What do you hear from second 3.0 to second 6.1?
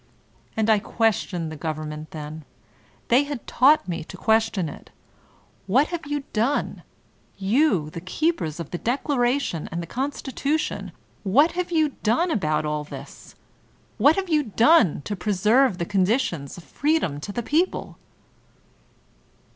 they had taught me to question it What have